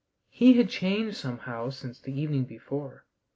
[0.31, 3.05] He had changed somehow since the evening before.